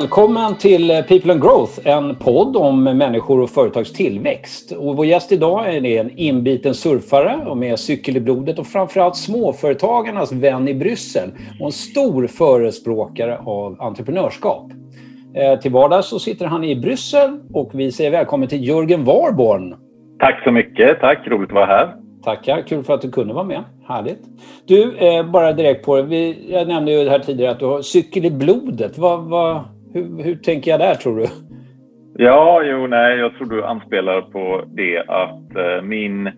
[0.00, 4.72] Välkommen till People and Growth, en podd om människor och företags tillväxt.
[4.72, 9.16] Och vår gäst idag är en inbiten surfare och med cykel i blodet och framförallt
[9.16, 11.30] småföretagarnas vän i Bryssel
[11.60, 14.70] och en stor förespråkare av entreprenörskap.
[15.34, 19.74] Eh, till vardags så sitter han i Bryssel och vi säger välkommen till Jörgen Warborn.
[20.18, 21.00] Tack så mycket.
[21.00, 21.94] Tack, roligt att vara här.
[22.24, 23.64] Tackar, kul för att du kunde vara med.
[23.88, 24.20] Härligt.
[24.66, 26.36] Du, eh, bara direkt på det.
[26.48, 28.98] jag nämnde ju här tidigare att du har cykel i blodet.
[28.98, 29.60] Vad, vad,
[29.94, 31.26] hur, hur tänker jag där tror du?
[32.16, 36.30] Ja, jo, nej, jag tror du anspelar på det att eh, min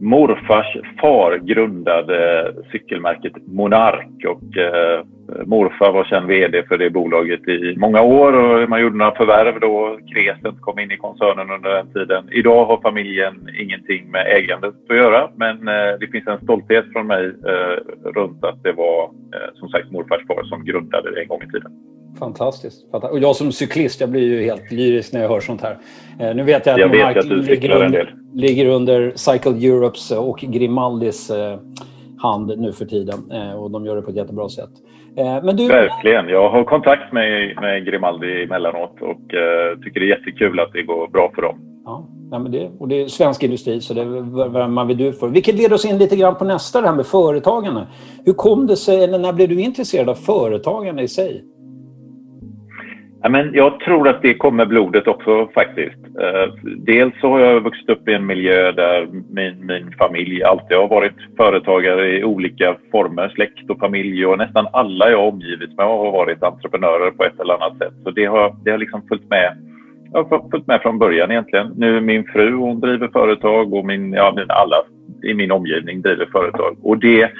[0.00, 5.04] morfars far grundade cykelmärket Monark och eh,
[5.46, 9.60] morfar var känd VD för det bolaget i många år och man gjorde några förvärv
[9.60, 9.98] då.
[10.14, 12.28] Crescent kom in i koncernen under den tiden.
[12.32, 17.06] Idag har familjen ingenting med ägandet att göra men eh, det finns en stolthet från
[17.06, 21.28] mig eh, runt att det var eh, som sagt morfars far som grundade det en
[21.28, 21.72] gång i tiden.
[22.18, 22.86] Fantastiskt.
[22.92, 25.78] Och jag som cyklist, jag blir ju helt lyrisk när jag hör sånt här.
[26.20, 30.10] Eh, nu vet jag att jag vet att du ligger, under, ligger under Cycle Europes
[30.10, 31.58] och Grimaldis eh,
[32.18, 34.70] hand nu för tiden eh, och de gör det på ett jättebra sätt.
[35.42, 35.68] Men du...
[35.68, 36.28] Verkligen.
[36.28, 39.20] Jag har kontakt med, med Grimaldi emellanåt och
[39.84, 41.58] tycker det är jättekul att det går bra för dem.
[41.84, 45.12] Ja, ja men det, och det är svensk industri så det är man vill du
[45.12, 45.28] för.
[45.28, 47.86] Vilket leder oss in lite grann på nästa, det här med företagande.
[48.24, 51.44] Hur kom det sig, eller när blev du intresserad av företagande i sig?
[53.30, 55.98] Men jag tror att det kommer blodet också faktiskt.
[56.20, 60.76] Eh, dels så har jag vuxit upp i en miljö där min, min familj alltid
[60.76, 65.86] har varit företagare i olika former, släkt och familj och nästan alla jag omgivits med
[65.86, 67.94] har varit entreprenörer på ett eller annat sätt.
[68.04, 69.56] Så det har, det har liksom följt med,
[70.12, 71.72] jag har följt med från början egentligen.
[71.76, 74.76] Nu min fru hon driver företag och min, ja, alla
[75.22, 76.76] i min omgivning driver företag.
[76.82, 77.30] Och det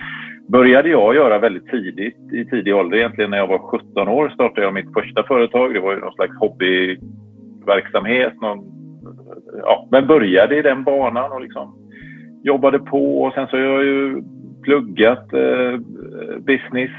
[0.49, 2.97] började jag göra väldigt tidigt, i tidig ålder.
[2.97, 5.75] Egentligen när jag var 17 år startade jag mitt första företag.
[5.75, 8.41] Det var ju någon slags hobbyverksamhet.
[8.41, 8.65] Någon,
[9.63, 11.75] ja, men började i den banan och liksom
[12.43, 13.23] jobbade på.
[13.23, 14.23] Och sen så har jag ju
[14.63, 15.79] pluggat eh,
[16.39, 16.91] business.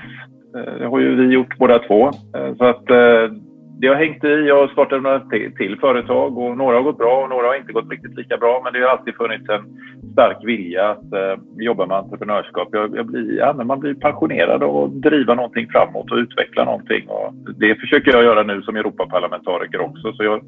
[0.56, 2.08] Eh, det har ju vi gjort båda två.
[2.08, 3.32] Eh, så att eh,
[3.80, 4.28] det har hängt i.
[4.28, 5.20] Jag har startat några
[5.58, 8.62] till företag och några har gått bra och några har inte gått riktigt lika bra.
[8.64, 9.64] Men det har alltid funnits en
[10.12, 12.68] stark vilja att eh, jobba med entreprenörskap.
[12.72, 16.66] Jag, jag blir, ja, men man blir passionerad av att driva någonting framåt och utveckla
[16.66, 17.08] någonting.
[17.08, 20.14] Och det försöker jag göra nu som Europaparlamentariker också.
[20.14, 20.42] Så jag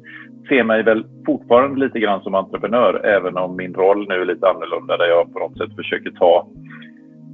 [0.48, 4.48] ser mig väl fortfarande lite grann som entreprenör även om min roll nu är lite
[4.48, 6.46] annorlunda där jag på något sätt försöker ta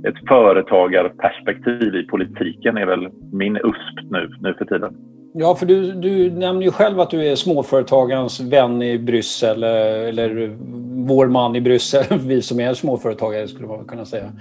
[0.08, 4.96] ett företagarperspektiv i politiken är väl min USP nu, nu för tiden.
[5.38, 9.70] Ja, för du, du nämner ju själv att du är småföretagarens vän i Bryssel eh,
[10.08, 10.56] eller
[11.06, 12.04] vår man i Bryssel.
[12.18, 14.32] Vi som är småföretagare skulle man kunna säga.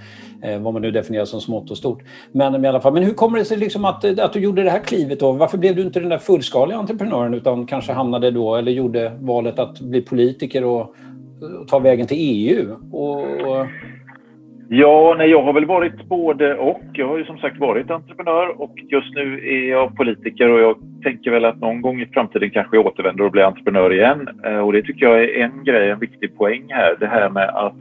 [0.42, 2.02] Eh, vad man nu definierar som smått och stort.
[2.32, 4.62] Men, i alla fall, men hur kommer det sig liksom att, eh, att du gjorde
[4.62, 5.32] det här klivet då?
[5.32, 9.58] Varför blev du inte den där fullskaliga entreprenören utan kanske hamnade då eller gjorde valet
[9.58, 10.80] att bli politiker och,
[11.60, 12.76] och ta vägen till EU?
[12.92, 13.20] Och,
[14.68, 16.82] Ja, nej, jag har väl varit både och.
[16.92, 20.76] Jag har ju som sagt varit entreprenör och just nu är jag politiker och jag
[21.02, 24.28] tänker väl att någon gång i framtiden kanske jag återvänder och blir entreprenör igen.
[24.44, 26.96] Eh, och det tycker jag är en grej, en viktig poäng här.
[27.00, 27.74] Det här med att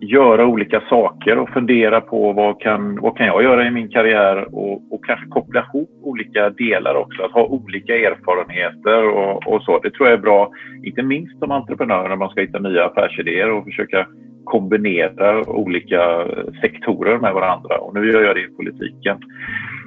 [0.00, 4.54] göra olika saker och fundera på vad kan, vad kan jag göra i min karriär
[4.54, 7.22] och, och kanske koppla ihop olika delar också.
[7.22, 9.78] Att ha olika erfarenheter och, och så.
[9.78, 10.50] Det tror jag är bra,
[10.82, 14.06] inte minst som entreprenör när man ska hitta nya affärsidéer och försöka
[14.44, 16.26] kombinera olika
[16.60, 17.78] sektorer med varandra.
[17.78, 19.18] Och nu gör jag det i politiken.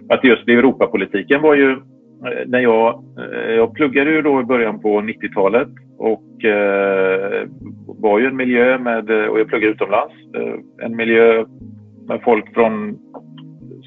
[0.10, 4.80] Att just Europapolitiken var ju eh, när jag, eh, jag pluggade ju då i början
[4.80, 7.48] på 90-talet och eh,
[7.88, 10.14] var ju en miljö med, eh, och jag pluggade utomlands,
[10.82, 11.46] en miljö
[12.08, 12.98] med folk från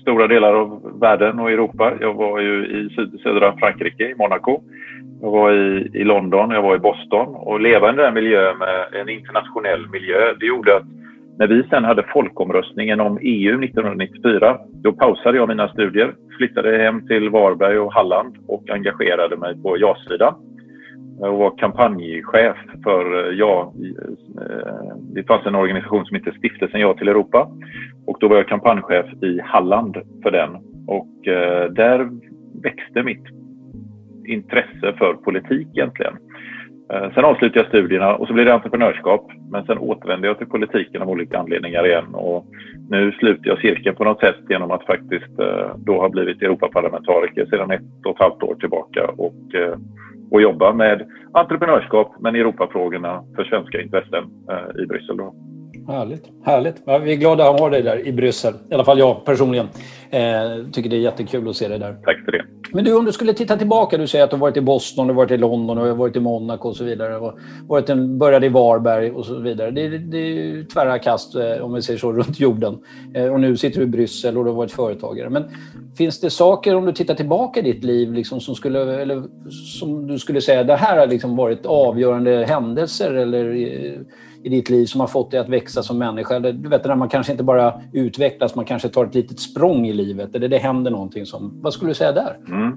[0.03, 1.93] stora delar av världen och Europa.
[2.01, 4.63] Jag var ju i syd, södra Frankrike, i Monaco.
[5.21, 7.35] Jag var i, i London, jag var i Boston.
[7.35, 10.87] Och leva i den där miljön med en internationell miljö, det gjorde att
[11.39, 17.07] när vi sen hade folkomröstningen om EU 1994, då pausade jag mina studier, flyttade hem
[17.07, 20.35] till Varberg och Halland och engagerade mig på ja-sidan.
[21.21, 23.73] Jag var kampanjchef för eh, ja,
[24.41, 27.51] eh, det fanns en organisation som hette Stiftelsen Ja till Europa.
[28.07, 30.51] Och då var jag kampanjchef i Halland för den.
[30.87, 32.09] Och eh, där
[32.63, 33.25] växte mitt
[34.29, 36.17] intresse för politik egentligen.
[36.93, 39.31] Eh, sen avslutade jag studierna och så blev det entreprenörskap.
[39.51, 42.47] Men sen återvände jag till politiken av olika anledningar igen och
[42.91, 47.47] nu sluter jag cirkeln på något sätt genom att faktiskt eh, då ha blivit Europaparlamentariker
[47.47, 49.77] sedan ett och ett halvt år tillbaka och, eh,
[50.31, 54.25] och jobba med entreprenörskap men Europafrågorna för svenska intressen
[54.83, 55.17] i Bryssel.
[55.17, 55.35] Då.
[55.89, 56.23] Härligt.
[56.45, 56.83] härligt.
[56.85, 58.55] Ja, vi är glada att ha dig där i Bryssel.
[58.71, 59.69] I alla fall jag personligen.
[60.11, 60.21] Eh,
[60.73, 61.97] tycker det är jättekul att se dig där.
[62.05, 62.45] Tack för det.
[62.73, 65.07] Men du, om du skulle titta tillbaka, du säger att du har varit i Boston,
[65.07, 67.17] du varit i London, du har varit i Monaco och så vidare.
[67.17, 69.71] Och varit en, började i Varberg och så vidare.
[69.71, 72.79] Det, det, det är tvära kast, eh, om vi säger så, runt jorden.
[73.15, 75.31] Eh, och nu sitter du i Bryssel och du har varit företagare.
[75.31, 75.45] Men
[75.99, 79.23] finns det saker, om du tittar tillbaka i ditt liv, liksom, som, skulle, eller,
[79.81, 83.55] som du skulle säga, det här har liksom varit avgörande händelser eller
[84.45, 86.37] i ditt liv som har fått dig att växa som människa?
[86.37, 89.87] Eller, du vet, när man kanske inte bara utvecklas, man kanske tar ett litet språng
[89.87, 90.35] i livet.
[90.35, 91.61] Eller det händer någonting som...
[91.63, 92.37] Vad skulle du säga där?
[92.49, 92.73] Mm.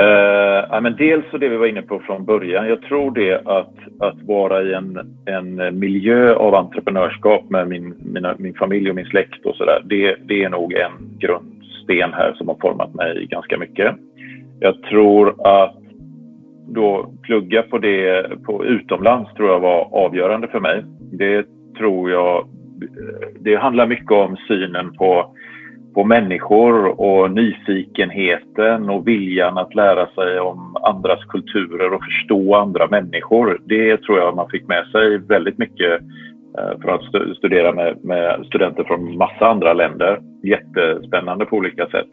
[0.00, 2.68] Uh, ja, men dels så det vi var inne på från början.
[2.68, 8.34] Jag tror det att, att vara i en, en miljö av entreprenörskap med min, mina,
[8.38, 9.82] min familj och min släkt och sådär.
[9.84, 13.94] Det, det är nog en grundsten här som har format mig ganska mycket.
[14.60, 15.83] Jag tror att
[16.66, 20.84] då plugga på det på utomlands tror jag var avgörande för mig.
[21.12, 21.46] Det
[21.78, 22.48] tror jag,
[23.40, 25.34] det handlar mycket om synen på,
[25.94, 32.86] på människor och nyfikenheten och viljan att lära sig om andras kulturer och förstå andra
[32.86, 33.60] människor.
[33.64, 36.00] Det tror jag man fick med sig väldigt mycket
[36.58, 40.20] eh, för att studera med, med studenter från massa andra länder.
[40.42, 42.08] Jättespännande på olika sätt.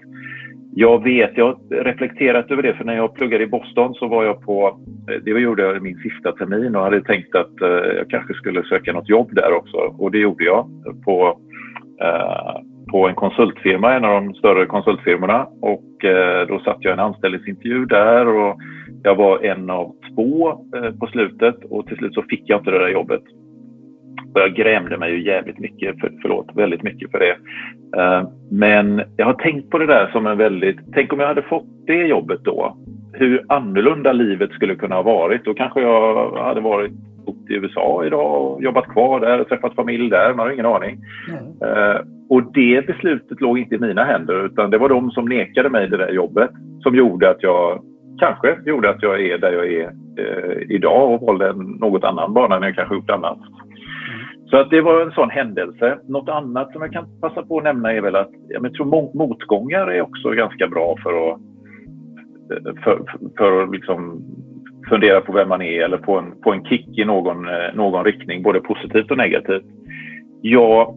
[0.73, 4.23] Jag vet, jag har reflekterat över det, för när jag pluggade i Boston så var
[4.23, 4.79] jag på,
[5.09, 8.63] eh, det gjorde jag min sista termin och hade tänkt att eh, jag kanske skulle
[8.63, 9.77] söka något jobb där också.
[9.77, 10.67] Och det gjorde jag
[11.05, 11.39] på,
[12.01, 15.47] eh, på en konsultfirma, en av de större konsultfirmorna.
[15.61, 15.83] Och
[16.47, 18.57] då satt jag en anställningsintervju där och
[19.03, 20.51] jag var en av två
[20.99, 23.21] på slutet och till slut så fick jag inte det där jobbet.
[24.33, 27.35] Och jag grämde mig ju jävligt mycket, för, förlåt, väldigt mycket för det.
[27.97, 30.77] Uh, men jag har tänkt på det där som en väldigt...
[30.93, 32.77] Tänk om jag hade fått det jobbet då.
[33.13, 35.45] Hur annorlunda livet skulle kunna ha varit.
[35.45, 36.91] Då kanske jag hade varit
[37.25, 40.33] bott i USA idag och jobbat kvar där och träffat familj där.
[40.33, 40.97] Man har ingen aning.
[41.29, 41.77] Mm.
[41.77, 45.69] Uh, och det beslutet låg inte i mina händer utan det var de som nekade
[45.69, 46.49] mig det där jobbet
[46.83, 47.83] som gjorde att jag
[48.19, 52.33] kanske gjorde att jag är där jag är uh, idag och valde en något annan
[52.33, 53.37] bana än jag kanske gjort annars.
[54.51, 55.97] Så att det var en sån händelse.
[56.07, 59.87] Något annat som jag kan passa på att nämna är väl att jag tror motgångar
[59.87, 61.39] är också ganska bra för att,
[62.83, 63.05] för,
[63.37, 64.21] för att liksom
[64.89, 68.43] fundera på vem man är eller på en, på en kick i någon, någon riktning,
[68.43, 69.65] både positivt och negativt.
[70.41, 70.95] Jag,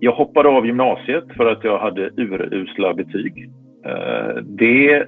[0.00, 3.50] jag hoppade av gymnasiet för att jag hade urusla betyg.
[3.86, 5.06] Eh, det,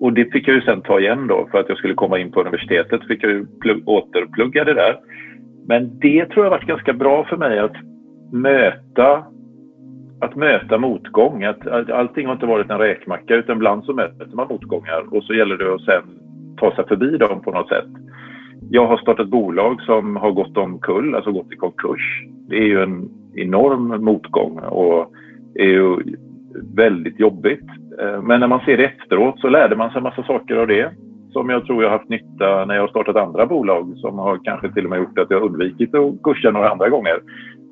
[0.00, 2.32] och det fick jag ju sen ta igen då för att jag skulle komma in
[2.32, 3.06] på universitetet.
[3.06, 3.46] fick jag ju
[3.84, 4.96] återplugga det där.
[5.68, 7.76] Men det tror jag har varit ganska bra för mig att
[8.32, 9.24] möta
[10.20, 11.44] att möta motgång.
[11.44, 15.24] Att, att allting har inte varit en räkmacka utan ibland så möter man motgångar och
[15.24, 16.02] så gäller det att sen
[16.56, 17.88] ta sig förbi dem på något sätt.
[18.70, 22.24] Jag har startat bolag som har gått omkull, alltså gått i konkurs.
[22.48, 25.12] Det är ju en enorm motgång och
[25.54, 25.96] är ju
[26.74, 27.66] väldigt jobbigt.
[28.00, 30.66] Eh, men när man ser det efteråt så lärde man sig en massa saker av
[30.66, 30.92] det
[31.36, 34.72] som jag tror jag haft nytta när jag har startat andra bolag som har kanske
[34.72, 37.18] till och med gjort att jag undvikit att kursa några andra gånger.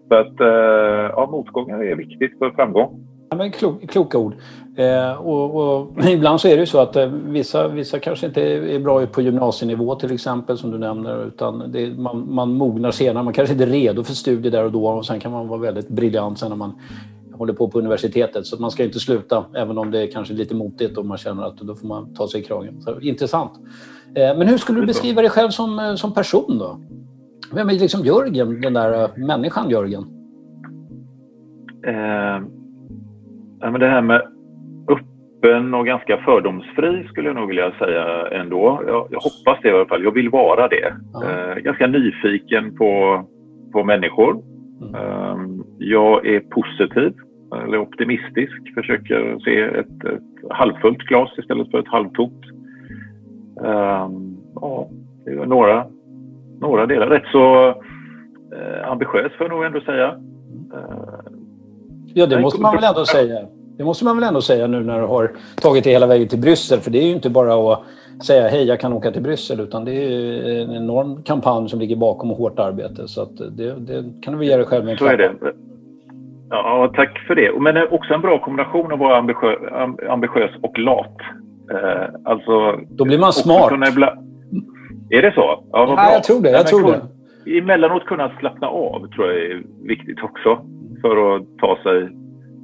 [0.08, 3.06] Så att eh, ja, motgångar är viktigt för framgång.
[3.30, 4.34] Ja, men klok, kloka ord.
[4.76, 8.42] Eh, och, och, ibland så är det ju så att eh, vissa, vissa kanske inte
[8.74, 13.24] är bra på gymnasienivå till exempel som du nämner utan det, man, man mognar senare.
[13.24, 15.60] Man kanske inte är redo för studier där och då och sen kan man vara
[15.60, 16.72] väldigt briljant sen när man
[17.34, 18.46] håller på på universitetet.
[18.46, 21.42] Så man ska inte sluta, även om det är kanske lite motigt och man känner
[21.42, 22.80] att då får man ta sig i kragen.
[22.80, 23.52] Så, intressant.
[24.14, 26.80] Eh, men hur skulle du beskriva dig själv som, eh, som person då?
[27.54, 30.02] Vem är liksom Jörgen, den där eh, människan Jörgen?
[31.86, 32.42] Eh,
[33.70, 34.22] men det här med
[34.88, 38.82] öppen och ganska fördomsfri skulle jag nog vilja säga ändå.
[38.86, 40.04] Jag, jag hoppas det i alla fall.
[40.04, 40.94] Jag vill vara det.
[41.24, 43.22] Eh, ganska nyfiken på,
[43.72, 44.53] på människor.
[44.88, 44.94] Mm.
[44.94, 47.12] Eh, jag är positiv
[47.64, 52.44] eller optimistisk, försöker se ett, ett halvfullt glas istället för ett halvtomt.
[53.56, 54.88] Um, ja,
[55.24, 55.86] det är några,
[56.60, 57.06] några delar.
[57.06, 60.20] Rätt så uh, ambitiös får jag nog ändå säga.
[62.14, 63.46] Ja, det måste man väl ändå säga.
[63.76, 65.30] Det måste man väl ändå säga nu när du har
[65.62, 66.80] tagit det hela vägen till Bryssel.
[66.80, 67.82] För det är ju inte bara att
[68.22, 69.60] säga hej, jag kan åka till Bryssel.
[69.60, 73.08] Utan det är en enorm kampanj som ligger bakom och hårt arbete.
[73.08, 75.32] Så det, det kan du väl ge dig själv en är det.
[76.50, 77.60] Ja, tack för det.
[77.60, 79.58] Men också en bra kombination av att vara ambitiös,
[80.08, 81.16] ambitiös och lat.
[81.70, 83.72] Eh, alltså, Då blir man smart.
[85.10, 85.40] Är det så?
[85.40, 86.12] Ja, ja bra.
[86.12, 86.50] jag tror det.
[86.50, 87.58] Jag tror det.
[87.58, 90.58] Emellanåt kunna slappna av tror jag är viktigt också.
[91.02, 92.08] För att ta sig,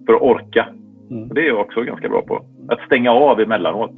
[0.06, 0.66] för att orka.
[1.10, 1.28] Mm.
[1.28, 2.44] Det är jag också ganska bra på.
[2.68, 3.94] Att stänga av emellanåt.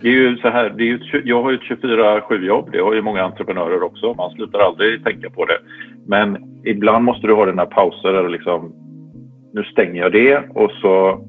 [0.00, 2.68] Det är ju så här, det är ju, jag har ju ett 24-7 jobb.
[2.72, 4.14] Det har ju många entreprenörer också.
[4.14, 5.58] Man slutar aldrig tänka på det.
[6.06, 8.72] Men ibland måste du ha dina pauser där liksom,
[9.52, 11.24] nu stänger jag det och så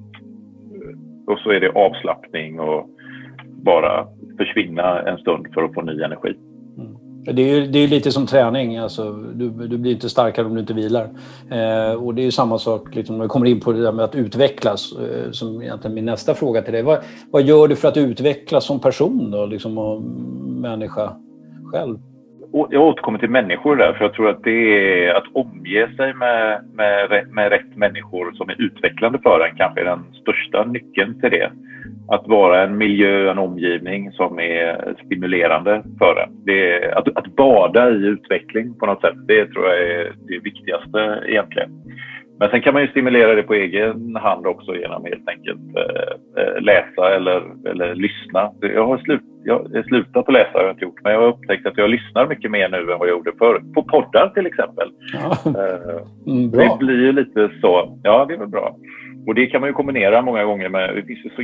[1.28, 2.90] och så är det avslappning och
[3.64, 4.08] bara
[4.38, 6.36] försvinna en stund för att få ny energi.
[7.24, 8.78] Det är ju det är lite som träning.
[8.78, 11.10] Alltså, du, du blir inte starkare om du inte vilar.
[11.52, 13.92] Eh, och det är ju samma sak liksom, när vi kommer in på det där
[13.92, 14.94] med att utvecklas.
[14.98, 16.82] Eh, som egentligen min nästa fråga till dig.
[16.82, 17.00] Vad,
[17.32, 20.02] vad gör du för att utvecklas som person då, liksom, och
[20.62, 21.16] människa
[21.72, 21.98] själv?
[22.52, 26.64] jag återkommer till människor där, för jag tror att det är att omge sig med,
[26.74, 31.30] med, med rätt människor som är utvecklande för en kanske är den största nyckeln till
[31.30, 31.52] det.
[32.12, 36.46] Att vara en miljö, en omgivning som är stimulerande för en.
[36.46, 40.40] Det är, att, att bada i utveckling på något sätt, det tror jag är det
[40.40, 41.70] viktigaste egentligen.
[42.40, 46.44] Men sen kan man ju stimulera det på egen hand också genom helt enkelt eh,
[46.44, 48.52] eh läsa eller, eller lyssna.
[48.62, 51.28] Jag har, slut, jag har slutat att läsa, har jag inte gjort, men jag har
[51.28, 53.62] upptäckt att jag lyssnar mycket mer nu än vad jag gjorde förr.
[53.74, 54.92] På poddar till exempel.
[55.14, 55.38] Ja.
[55.46, 58.00] Eh, mm, det blir ju lite så.
[58.04, 58.76] Ja, det är väl bra.
[59.28, 61.42] Och det kan man ju kombinera många gånger med, det finns ju så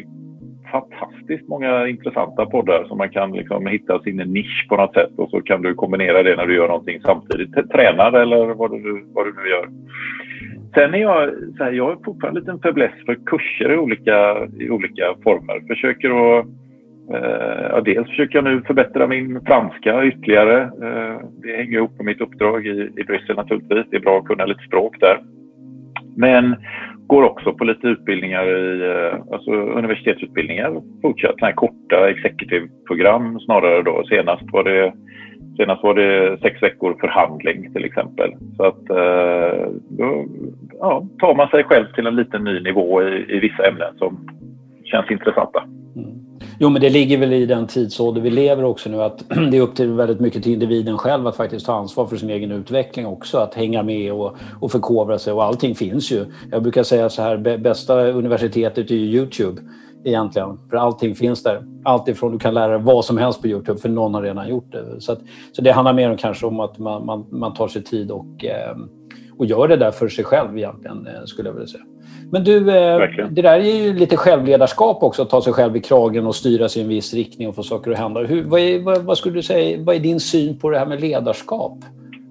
[0.82, 5.29] fantastiskt många intressanta poddar som man kan liksom hitta sin nisch på något sätt och
[5.29, 7.70] så kan du kombinera det när du gör någonting samtidigt.
[7.72, 9.70] Tränar eller vad du, vad du nu gör.
[10.74, 14.48] Sen är jag, så här, jag är fortfarande en liten fäbless för kurser i olika,
[14.60, 15.67] i olika former.
[15.67, 16.46] Försöker att,
[17.13, 20.62] eh, ja, dels försöker jag nu förbättra min franska ytterligare.
[20.62, 23.86] Eh, det hänger ihop med mitt uppdrag i, i Bryssel naturligtvis.
[23.89, 25.20] Det är bra att kunna lite språk där.
[26.15, 26.55] Men
[27.08, 30.82] går också på lite utbildningar i eh, alltså universitetsutbildningar.
[31.02, 34.04] Fortsatt här korta executive-program snarare då.
[34.10, 34.94] Senast var det
[35.58, 38.32] Senast var det sex veckor förhandling till exempel.
[38.58, 40.26] Så att eh, då
[40.80, 44.28] ja, tar man sig själv till en liten ny nivå i, i vissa ämnen som
[44.86, 45.63] känns intressanta.
[45.96, 46.25] Mm.
[46.60, 49.62] Jo, men det ligger väl i den tidsålder vi lever också nu att det är
[49.62, 53.06] upp till väldigt mycket till individen själv att faktiskt ta ansvar för sin egen utveckling
[53.06, 53.38] också.
[53.38, 56.25] Att hänga med och, och förkovra sig och allting finns ju.
[56.51, 59.62] Jag brukar säga så här, bästa universitetet är ju Youtube
[60.06, 60.60] egentligen.
[60.70, 61.63] För allting finns där.
[61.84, 64.50] Allt ifrån du kan lära dig vad som helst på Youtube för någon har redan
[64.50, 65.01] gjort det.
[65.01, 65.20] Så, att,
[65.51, 68.46] så det handlar mer om kanske om att man, man, man tar sig tid och,
[68.46, 68.77] eh,
[69.38, 71.84] och gör det där för sig själv egentligen, eh, skulle jag vilja säga.
[72.32, 75.82] Men du, eh, det där är ju lite självledarskap också, att ta sig själv i
[75.82, 78.24] kragen och styra sig i en viss riktning och få saker att hända.
[78.24, 80.86] Hur, vad, är, vad, vad skulle du säga, vad är din syn på det här
[80.86, 81.77] med ledarskap?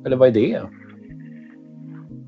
[0.06, 0.60] Eller vad är det?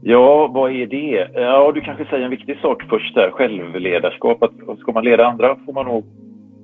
[0.02, 1.28] Ja, vad är det?
[1.34, 4.42] Ja, du kanske säger en viktig sak först där, självledarskap.
[4.42, 6.04] Att ska man leda andra får man nog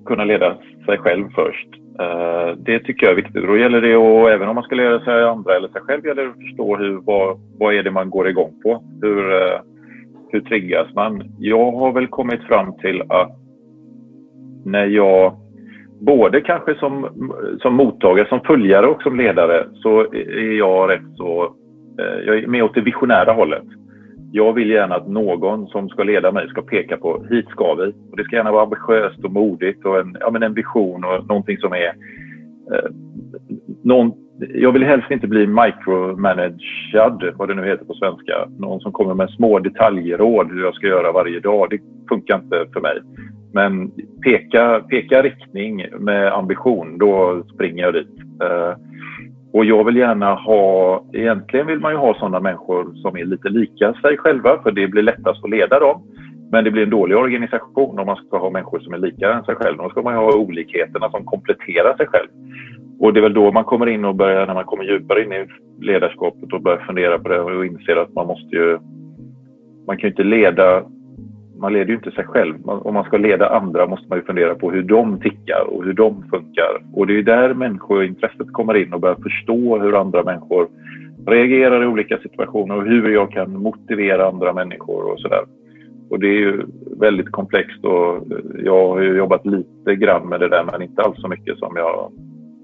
[0.07, 1.69] kunna leda sig själv först.
[2.01, 3.47] Eh, det tycker jag är viktigt.
[3.47, 6.23] Då gäller det och även om man ska lära sig andra eller sig själv, gäller
[6.23, 8.85] det att förstå hur, vad, vad är det man går igång på?
[9.03, 9.61] Hur, eh,
[10.31, 11.23] hur triggas man?
[11.39, 13.39] Jag har väl kommit fram till att
[14.65, 15.37] när jag,
[16.01, 17.09] både kanske som,
[17.63, 21.45] som mottagare, som följare och som ledare, så är jag rätt så
[21.99, 23.65] eh, jag är med åt det visionära hållet.
[24.35, 27.93] Jag vill gärna att någon som ska leda mig ska peka på hit ska vi.
[28.11, 31.27] Och det ska gärna vara ambitiöst och modigt och en, ja, men en vision och
[31.29, 31.87] någonting som är...
[32.73, 32.91] Eh,
[33.83, 34.13] någon,
[34.55, 38.49] jag vill helst inte bli ”micromanaged”, vad det nu heter på svenska.
[38.59, 41.71] Någon som kommer med små detaljråd hur jag ska göra varje dag.
[41.71, 43.01] Det funkar inte för mig.
[43.53, 43.91] Men
[44.25, 48.19] peka, peka riktning med ambition, då springer jag dit.
[48.43, 48.77] Eh,
[49.53, 53.49] och jag vill gärna ha, egentligen vill man ju ha sådana människor som är lite
[53.49, 56.03] lika sig själva för det blir lättast att leda dem.
[56.51, 59.45] Men det blir en dålig organisation om man ska ha människor som är lika än
[59.45, 59.77] sig själv.
[59.79, 62.29] Då ska man ha olikheterna som kompletterar sig själv.
[63.01, 65.33] Och det är väl då man kommer in och börjar, när man kommer djupare in
[65.33, 65.47] i
[65.81, 68.79] ledarskapet och börjar fundera på det och inser att man måste ju...
[69.87, 70.85] Man kan ju inte leda
[71.63, 72.55] man leder ju inte sig själv.
[72.65, 75.93] om man ska leda andra måste man ju fundera på hur de tickar och hur
[75.93, 76.83] de funkar.
[76.93, 80.69] Och det är där människointresset kommer in och börjar förstå hur andra människor
[81.27, 85.45] reagerar i olika situationer och hur jag kan motivera andra människor och sådär.
[86.11, 86.63] Och det är ju
[87.01, 88.27] väldigt komplext och
[88.65, 91.77] jag har ju jobbat lite grann med det där men inte alls så mycket som
[91.77, 92.13] jag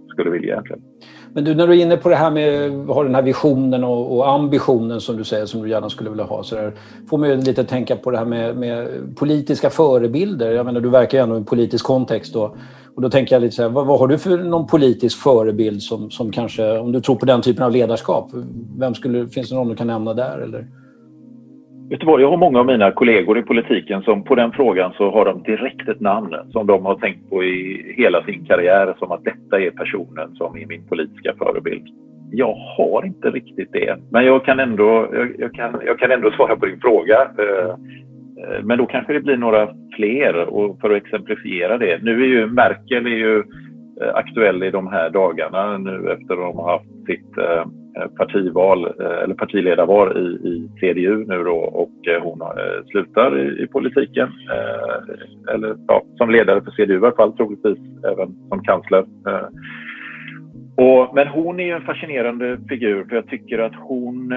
[0.09, 0.83] skulle vilja egentligen.
[1.32, 4.16] Men du, när du är inne på det här med har den här visionen och,
[4.16, 6.73] och, ambitionen som du säger som du gärna skulle vilja ha så där,
[7.11, 10.50] får man ju lite tänka på det här med, med, politiska förebilder.
[10.50, 12.54] Jag menar, du verkar ju ändå i en politisk kontext då.
[12.94, 15.82] Och då tänker jag lite så här, vad, vad, har du för någon politisk förebild
[15.82, 18.30] som, som kanske, om du tror på den typen av ledarskap,
[18.78, 20.38] vem skulle, finns det någon du kan nämna där?
[20.38, 20.66] Eller?
[21.90, 24.92] Vet du vad, jag har många av mina kollegor i politiken som på den frågan
[24.92, 28.95] så har de direkt ett namn som de har tänkt på i hela sin karriär
[28.99, 31.87] som att detta är personen som är min politiska förebild.
[32.33, 36.30] Jag har inte riktigt det, men jag kan ändå, jag, jag kan, jag kan ändå
[36.30, 37.30] svara på din fråga.
[37.38, 42.02] Eh, eh, men då kanske det blir några fler och för att exemplifiera det.
[42.02, 43.38] Nu är ju Merkel är ju
[44.02, 47.38] eh, aktuell i de här dagarna nu efter att de har haft sitt
[47.99, 52.43] Eh, partival eh, eller partiledarval i, i CDU nu då och eh, hon
[52.87, 54.28] slutar i, i politiken.
[55.55, 59.05] Eller ja, som ledare för CDU i alla fall, troligtvis även som kansler.
[60.76, 64.33] Och, men hon är ju en fascinerande figur för jag tycker att hon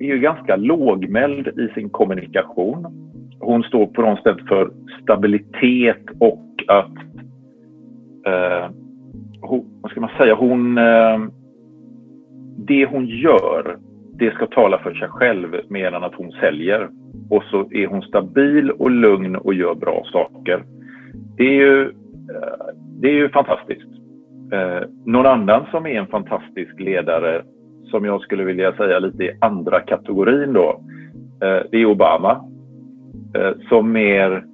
[0.00, 2.86] är ju ganska lågmäld i sin kommunikation.
[3.40, 4.70] Hon står på något sätt för
[5.02, 6.96] stabilitet och att...
[8.26, 8.70] Eh,
[9.40, 10.34] hon, vad ska man säga?
[10.34, 10.78] Hon...
[12.68, 13.76] Det hon gör,
[14.18, 16.88] det ska tala för sig själv mer än att hon säljer.
[17.30, 20.62] Och så är hon stabil och lugn och gör bra saker.
[21.36, 22.66] Det är ju, eh,
[23.00, 23.88] det är ju fantastiskt.
[24.52, 27.42] Eh, någon annan som är en fantastisk ledare
[27.84, 30.80] som jag skulle vilja säga lite i andra kategorin då,
[31.42, 32.44] eh, det är Obama.
[33.68, 34.44] Som är...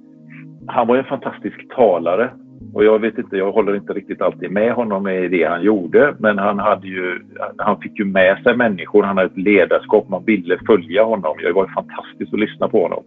[0.67, 2.29] han var en fantastisk talare
[2.73, 6.15] och jag vet inte, jag håller inte riktigt alltid med honom i det han gjorde,
[6.19, 7.19] men han hade ju,
[7.57, 11.37] han fick ju med sig människor, han hade ett ledarskap, man ville följa honom.
[11.41, 13.03] Det var fantastiskt att lyssna på honom.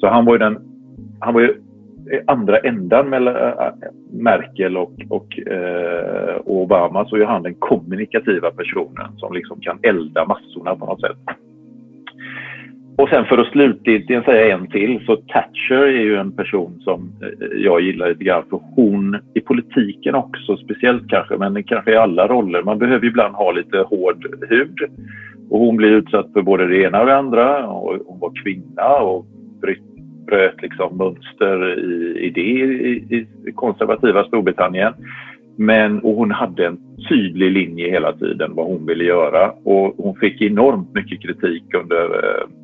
[0.00, 0.58] Så han var ju den,
[1.20, 1.54] han var ju
[2.26, 3.72] andra ändan mellan äh,
[4.12, 10.26] Merkel och, och, eh, Obama så är han den kommunikativa personen som liksom kan elda
[10.26, 11.16] massorna på något sätt.
[13.02, 17.12] Och sen för att slutligen säga en till så Thatcher är ju en person som
[17.22, 21.96] eh, jag gillar lite grann för hon i politiken också speciellt kanske men kanske i
[21.96, 22.62] alla roller.
[22.62, 24.78] Man behöver ibland ha lite hård hud
[25.50, 28.94] och hon blir utsatt för både det ena och det andra och hon var kvinna
[28.94, 29.26] och
[30.26, 34.92] bröt liksom mönster i, i det i, i konservativa Storbritannien.
[35.56, 36.78] Men, och hon hade en
[37.08, 42.04] tydlig linje hela tiden vad hon ville göra och hon fick enormt mycket kritik under
[42.04, 42.61] eh,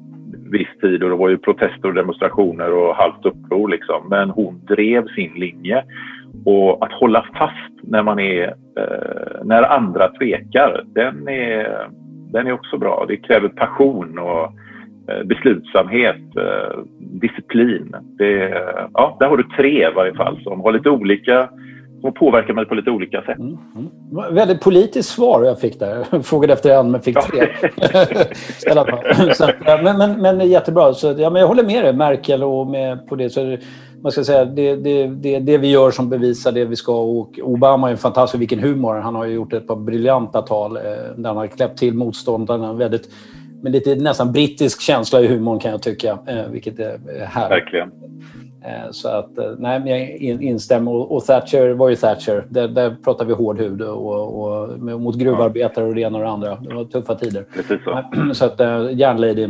[0.50, 4.08] viss tid och det var ju protester och demonstrationer och halvt uppror liksom.
[4.10, 5.84] Men hon drev sin linje
[6.44, 11.88] och att hålla fast när man är, eh, när andra tvekar, den är,
[12.32, 13.04] den är också bra.
[13.08, 14.52] Det kräver passion och
[15.08, 17.94] Eh, beslutsamhet, eh, disciplin.
[18.18, 18.62] Det,
[18.94, 21.48] ja, där har du tre i varje fall som har lite olika
[22.00, 23.38] som påverkar mig på lite olika sätt.
[23.38, 24.34] Mm, mm.
[24.34, 26.06] Väldigt politiskt svar jag fick där.
[26.10, 27.40] Jag frågade efter en men fick tre.
[29.34, 29.50] så,
[29.82, 30.94] men, men, men jättebra.
[30.94, 33.30] Så, ja, men jag håller med dig, Merkel och med på det.
[33.30, 33.56] Så
[34.02, 37.00] man ska säga, det, det, det, det vi gör som bevisar det vi ska.
[37.00, 38.94] Och Obama är en fantastisk, vilken humor.
[38.94, 40.82] Han har gjort ett par briljanta tal eh,
[41.16, 43.10] där han har kläppt till motståndarna väldigt
[43.62, 47.50] med lite nästan brittisk känsla i humorn kan jag tycka, eh, vilket är härligt.
[47.50, 47.90] Verkligen.
[48.64, 51.12] Eh, så att, eh, nej, men jag instämmer.
[51.12, 52.46] Och Thatcher var ju Thatcher.
[52.48, 56.30] Där, där pratar vi hård hud och, och, mot gruvarbetare och det ena och det
[56.30, 56.56] andra.
[56.60, 57.44] Det var tuffa tider.
[57.54, 58.04] Precis så.
[58.34, 58.60] så att,
[58.92, 59.48] järnlady.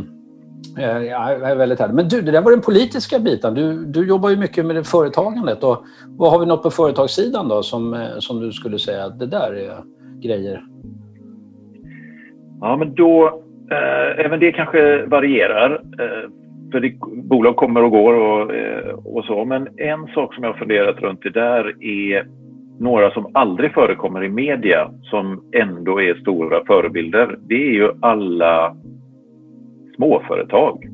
[0.76, 1.96] Ja, är väldigt härligt.
[1.96, 3.54] Men du, det där var den politiska biten.
[3.54, 5.64] Du, du jobbar ju mycket med det företagandet.
[5.64, 9.26] Och vad har vi något på företagssidan då som, som du skulle säga att det
[9.26, 9.82] där är
[10.20, 10.62] grejer?
[12.60, 15.82] Ja, men då Eh, även det kanske varierar.
[15.98, 16.30] Eh,
[16.72, 19.44] för det, bolag kommer och går och, eh, och så.
[19.44, 22.26] Men en sak som jag har funderat runt det där är
[22.80, 27.38] några som aldrig förekommer i media som ändå är stora förebilder.
[27.40, 28.76] Det är ju alla
[29.96, 30.88] småföretag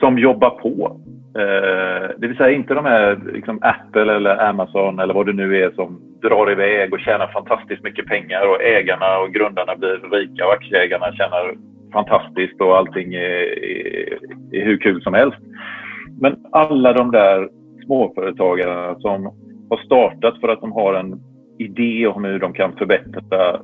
[0.00, 1.00] som jobbar på.
[1.38, 5.62] Eh, det vill säga inte de här liksom Apple eller Amazon eller vad det nu
[5.62, 10.46] är som drar iväg och tjänar fantastiskt mycket pengar och ägarna och grundarna blir rika
[10.46, 11.54] och aktieägarna tjänar
[11.92, 14.18] fantastiskt och allting är, är,
[14.52, 15.38] är hur kul som helst.
[16.20, 17.48] Men alla de där
[17.84, 19.24] småföretagarna som
[19.70, 21.20] har startat för att de har en
[21.58, 23.60] idé om hur de kan förbättra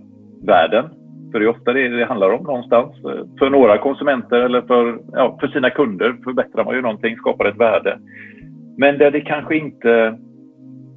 [0.47, 0.85] världen.
[1.33, 2.93] För det är ofta det det handlar om någonstans.
[3.39, 7.61] För några konsumenter eller för, ja, för sina kunder förbättrar man ju någonting, skapar ett
[7.61, 7.99] värde.
[8.79, 10.19] Men där det kanske inte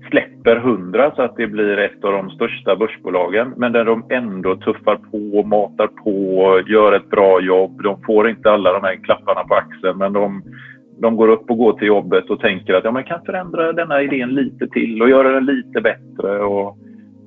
[0.10, 4.56] släpper hundra så att det blir ett av de största börsbolagen men där de ändå
[4.56, 7.84] tuffar på, matar på, gör ett bra jobb.
[7.84, 10.43] De får inte alla de här klapparna på axeln men de,
[11.02, 14.02] de går upp och går till jobbet och tänker att ja, man kan förändra denna
[14.02, 16.39] idén lite till och göra den lite bättre.
[16.39, 16.78] Och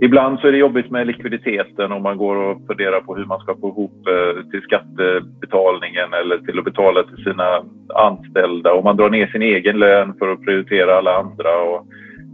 [0.00, 3.40] ibland så är det jobbigt med likviditeten om man går och funderar på hur man
[3.40, 7.64] ska få ihop eh, till skattebetalningen eller till att betala till sina
[7.94, 11.62] anställda och man drar ner sin egen lön för att prioritera alla andra.
[11.62, 11.86] Och,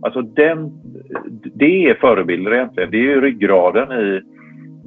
[0.03, 0.73] Alltså den,
[1.55, 2.91] det är förebilder egentligen.
[2.91, 4.23] Det är ryggraden i,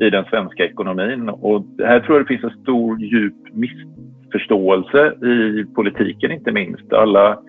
[0.06, 1.30] i den svenska ekonomin.
[1.30, 6.93] Och här tror jag det finns en stor djup missförståelse i politiken inte minst.
[6.93, 7.39] Alla,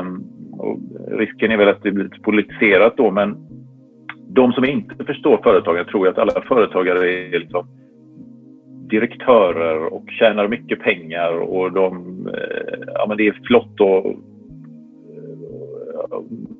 [0.00, 0.24] um,
[1.10, 3.36] risken är väl att det blir lite politiserat då men
[4.28, 7.66] de som inte förstår företagare tror att alla företagare är liksom
[8.90, 11.94] direktörer och tjänar mycket pengar och de,
[12.28, 14.14] eh, ja, men det är flott och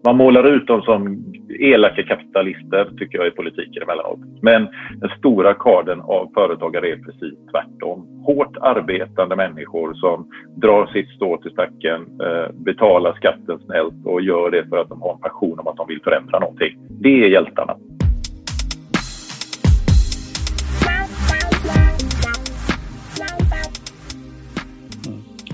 [0.04, 1.24] man målar ut dem som
[1.60, 4.18] elaka kapitalister tycker jag i politiken emellanåt.
[4.42, 4.68] Men
[5.00, 8.22] den stora kadern av företagare är precis tvärtom.
[8.24, 14.50] Hårt arbetande människor som drar sitt strå till stacken, eh, betalar skatten snällt och gör
[14.50, 16.78] det för att de har en passion om att de vill förändra någonting.
[16.88, 17.76] Det är hjältarna.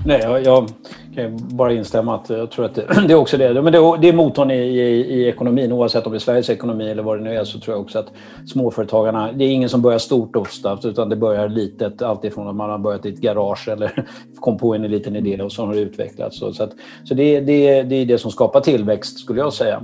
[0.05, 0.69] Nej, jag, jag
[1.15, 3.61] kan bara instämma att jag tror att det, det är också det.
[3.61, 6.89] Men det, det är motorn i, i, i, ekonomin oavsett om det är Sveriges ekonomi
[6.89, 8.11] eller vad det nu är så tror jag också att
[8.47, 12.69] småföretagarna, det är ingen som börjar stort ofta utan det börjar litet alltifrån att man
[12.69, 14.05] har börjat i ett garage eller
[14.39, 16.39] kom på en liten idé och så har det utvecklats.
[16.39, 16.71] Så, så, att,
[17.03, 19.83] så det, det, det är det som skapar tillväxt skulle jag säga.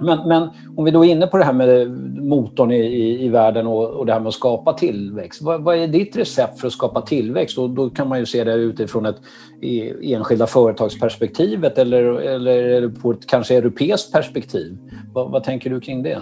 [0.00, 1.90] Men, men, om vi då är inne på det här med
[2.24, 5.42] motorn i, i, i världen och, och det här med att skapa tillväxt.
[5.42, 7.58] Vad, vad, är ditt recept för att skapa tillväxt?
[7.58, 9.16] Och då kan man ju se det utifrån ett
[10.02, 14.78] enskilda företagsperspektivet eller, eller på ett kanske europeiskt perspektiv.
[15.12, 16.20] Vad, vad tänker du kring det?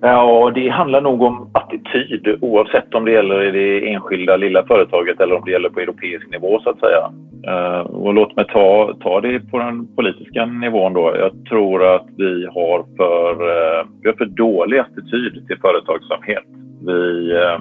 [0.00, 5.20] Ja, det handlar nog om attityd oavsett om det gäller i det enskilda lilla företaget
[5.20, 7.10] eller om det gäller på europeisk nivå så att säga.
[7.46, 11.16] Eh, och låt mig ta, ta det på den politiska nivån då.
[11.18, 16.44] Jag tror att vi har för, eh, vi har för dålig attityd till företagsamhet.
[16.86, 17.58] Vi, eh,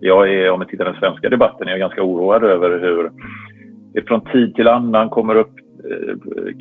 [0.00, 3.10] jag är, om vi tittar på den svenska debatten, är jag ganska oroad över hur
[3.94, 5.52] det från tid till annan kommer upp
[5.90, 6.14] Eh,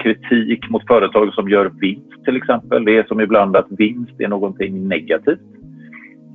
[0.04, 2.86] kritik mot företag som gör vinst till exempel.
[2.86, 5.40] Det är som ibland att vinst är någonting negativt.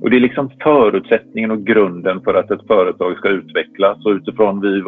[0.01, 4.05] Och det är liksom förutsättningen och grunden för att ett företag ska utvecklas.
[4.05, 4.83] Och utifrån vi,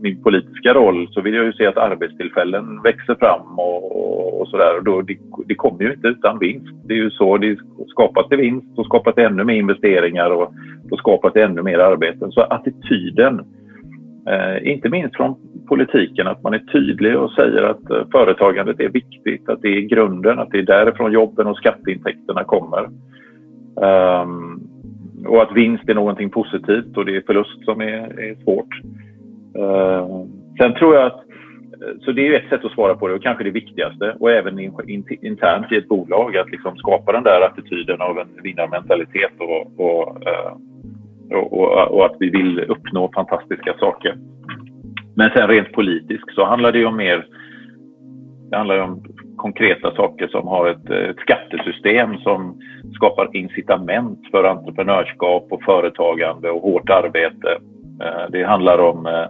[0.00, 5.02] min politiska roll så vill jag ju se att arbetstillfällen växer fram och, och sådär.
[5.06, 6.86] Det, det kommer ju inte utan vinst.
[6.86, 7.58] Det är ju så det
[7.88, 10.52] skapas det vinst, då skapas det ännu mer investeringar och
[10.90, 12.32] då skapas det ännu mer arbeten.
[12.32, 13.44] Så attityden
[14.28, 15.34] Eh, inte minst från
[15.68, 19.80] politiken, att man är tydlig och säger att eh, företagandet är viktigt, att det är
[19.80, 22.88] grunden, att det är därifrån jobben och skatteintäkterna kommer.
[23.76, 24.68] Um,
[25.26, 28.80] och att vinst är någonting positivt och det är förlust som är, är svårt.
[29.58, 30.24] Uh,
[30.58, 31.18] sen tror jag att,
[31.82, 34.30] eh, så det är ett sätt att svara på det och kanske det viktigaste och
[34.30, 38.42] även in, in, internt i ett bolag att liksom skapa den där attityden av en
[38.42, 40.56] vinnarmentalitet och, och uh,
[41.30, 44.16] och, och, och, att vi vill uppnå fantastiska saker.
[45.14, 47.26] Men sen rent politiskt så handlar det ju om mer
[48.50, 49.02] det handlar om
[49.36, 52.60] konkreta saker som har ett, ett skattesystem som
[52.94, 57.58] skapar incitament för entreprenörskap och företagande och hårt arbete.
[58.02, 59.26] Eh, det handlar om Eh,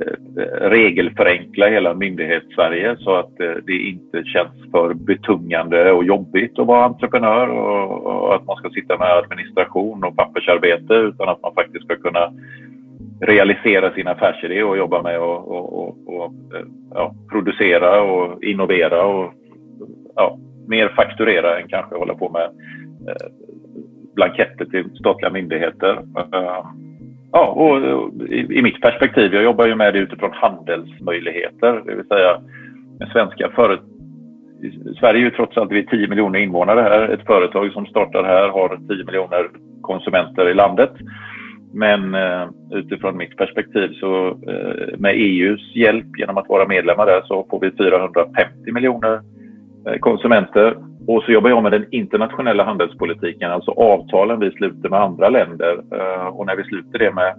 [0.00, 6.66] Eh, regelförenkla hela myndighets-Sverige så att eh, det inte känns för betungande och jobbigt att
[6.66, 11.84] vara entreprenör och, att man ska sitta med administration och pappersarbete utan att man faktiskt
[11.84, 12.32] ska kunna
[13.20, 19.32] realisera sin affärsidé och jobba med och, och, och eh, ja, producera och innovera och
[20.16, 22.50] ja, mer fakturera än kanske hålla på med
[24.14, 25.98] blanketter till statliga myndigheter.
[27.36, 31.94] Ja, och eh, i, i mitt perspektiv, jag jobbar ju med det utifrån handelsmöjligheter, det
[31.94, 32.40] vill säga
[33.12, 33.88] svenska företag
[35.00, 37.08] Sverige är ju trots allt, vi är 10 miljoner invånare här.
[37.08, 40.92] Ett företag som startar här har 10 miljoner konsumenter i landet.
[41.72, 47.22] Men eh, utifrån mitt perspektiv så eh, med EUs hjälp genom att vara medlemmar där
[47.24, 49.20] så får vi 450 miljoner
[50.00, 55.28] konsumenter och så jobbar jag med den internationella handelspolitiken, alltså avtalen vi sluter med andra
[55.28, 55.82] länder.
[55.92, 57.34] Eh, och när vi sluter det med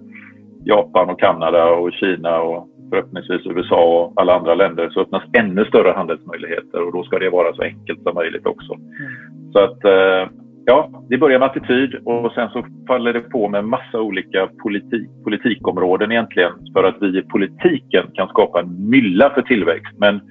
[0.66, 5.66] Japan och Kanada och Kina och förhoppningsvis USA och alla andra länder så öppnas ännu
[5.66, 8.74] större handelsmöjligheter och då ska det vara så enkelt som möjligt också.
[8.74, 9.52] Mm.
[9.54, 10.30] Så att eh,
[10.66, 15.10] ja, det börjar med attityd och sen så faller det på med massa olika politik,
[15.24, 19.94] politikområden egentligen för att vi i politiken kan skapa en mylla för tillväxt.
[19.98, 20.22] Men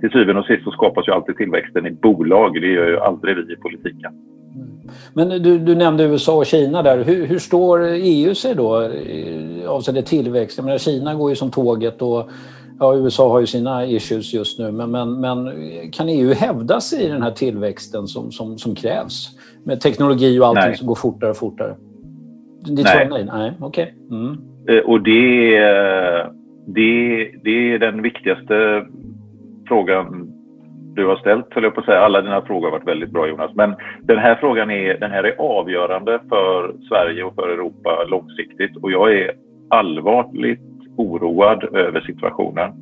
[0.00, 2.60] till syvende och sist så skapas ju alltid tillväxten i bolag.
[2.60, 4.12] Det gör ju aldrig vi i politiken.
[4.54, 4.68] Mm.
[5.14, 7.04] Men du, du nämnde USA och Kina där.
[7.04, 8.90] Hur, hur står EU sig då
[9.66, 10.58] avseende tillväxt?
[10.58, 12.30] Jag menar, Kina går ju som tåget och
[12.78, 14.72] ja, USA har ju sina issues just nu.
[14.72, 15.50] Men, men, men
[15.90, 19.28] kan EU hävda sig i den här tillväxten som, som, som krävs?
[19.64, 20.76] Med teknologi och allting nej.
[20.76, 21.76] som går fortare och fortare.
[22.64, 23.08] Ditt nej.
[23.10, 23.24] nej?
[23.24, 23.94] Nej, okej.
[24.06, 24.18] Okay.
[24.18, 24.38] Mm.
[24.68, 25.60] Eh, och det,
[26.66, 28.86] det, det är den viktigaste
[29.68, 30.32] frågan
[30.94, 32.00] du har ställt, höll jag på att säga.
[32.00, 33.50] Alla dina frågor har varit väldigt bra Jonas.
[33.54, 38.76] Men den här frågan är, den här är avgörande för Sverige och för Europa långsiktigt.
[38.76, 39.32] Och jag är
[39.70, 40.60] allvarligt
[40.96, 42.72] oroad över situationen.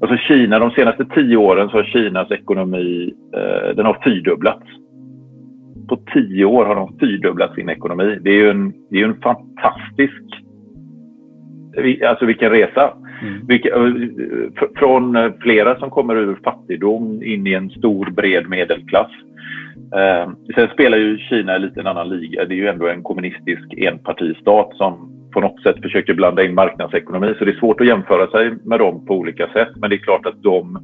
[0.00, 4.66] Alltså Kina, de senaste tio åren så har Kinas ekonomi, eh, den har fyrdubblats.
[5.88, 8.18] På tio år har de fyrdubblat sin ekonomi.
[8.20, 10.22] Det är ju en, det är en fantastisk,
[12.08, 12.92] alltså vilken resa.
[13.22, 13.46] Mm.
[13.46, 19.10] Vilka, eh, från eh, flera som kommer ur fattigdom in i en stor bred medelklass.
[19.94, 22.44] Eh, sen spelar ju Kina lite en annan liga.
[22.44, 27.34] Det är ju ändå en kommunistisk enpartistat som på något sätt försöker blanda in marknadsekonomi.
[27.38, 29.68] Så det är svårt att jämföra sig med dem på olika sätt.
[29.76, 30.78] Men det är klart att de,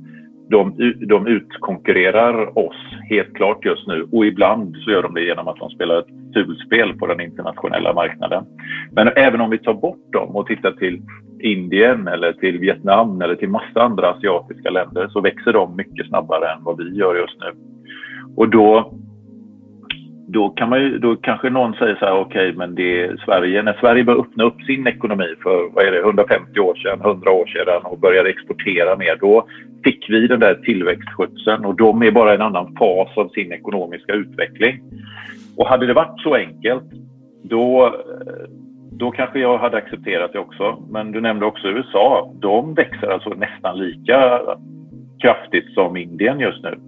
[0.48, 2.76] de, de utkonkurrerar oss
[3.08, 4.08] helt klart just nu.
[4.12, 7.92] Och ibland så gör de det genom att de spelar ett fulspel på den internationella
[7.92, 8.44] marknaden.
[8.92, 11.02] Men även om vi tar bort dem och tittar till
[11.40, 16.52] Indien eller till Vietnam eller till massa andra asiatiska länder så växer de mycket snabbare
[16.52, 17.52] än vad vi gör just nu.
[18.36, 18.94] Och då,
[20.26, 23.16] då, kan man ju, då kanske någon säger så här, okej, okay, men det är
[23.24, 27.00] Sverige, när Sverige började öppna upp sin ekonomi för vad är det, 150 år sedan,
[27.00, 29.46] 100 år sedan och började exportera mer, då
[29.84, 34.12] fick vi den där tillväxtskjutsen och de är bara en annan fas av sin ekonomiska
[34.12, 34.80] utveckling.
[35.56, 36.84] Och hade det varit så enkelt,
[37.42, 37.94] då,
[38.92, 40.82] då kanske jag hade accepterat det också.
[40.90, 42.32] Men du nämnde också USA.
[42.40, 44.40] De växer alltså nästan lika
[45.22, 46.78] kraftigt som Indien just nu.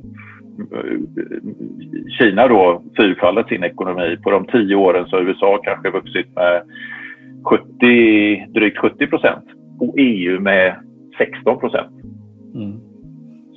[2.19, 4.17] Kina då fyrfallat sin ekonomi.
[4.23, 6.63] På de tio åren så har USA kanske vuxit med
[7.45, 9.45] 70, drygt 70 procent
[9.81, 10.75] och EU med
[11.19, 11.93] 16 procent.
[12.55, 12.81] Mm.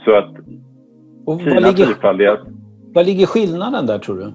[0.05, 0.35] Så att
[1.25, 2.37] och Kina vad ligger, fyrfaldiga...
[2.93, 4.33] Vad ligger skillnaden där tror du?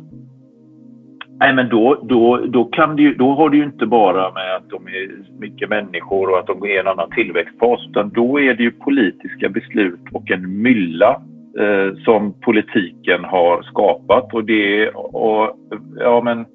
[1.40, 4.70] Nej, men då, då, då, kan det då har det ju inte bara med att
[4.70, 8.54] de är mycket människor och att de är i en annan tillväxtfas, utan då är
[8.54, 11.22] det ju politiska beslut och en mylla
[11.58, 14.34] eh, som politiken har skapat.
[14.34, 15.58] Och det, och,
[15.98, 16.46] ja, men,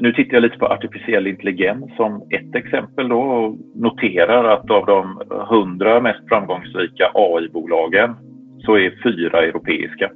[0.00, 4.86] nu tittar jag lite på artificiell intelligens som ett exempel då och noterar att av
[4.86, 8.14] de hundra mest framgångsrika AI-bolagen
[8.58, 10.10] så är fyra europeiska.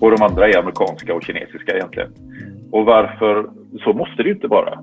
[0.00, 2.08] Och de andra är amerikanska och kinesiska egentligen.
[2.72, 3.50] Och varför?
[3.84, 4.78] Så måste det ju inte vara.